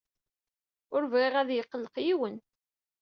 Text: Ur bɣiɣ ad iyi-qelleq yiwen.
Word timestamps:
Ur 0.95 1.03
bɣiɣ 1.11 1.33
ad 1.37 1.49
iyi-qelleq 1.51 1.95
yiwen. 2.05 2.35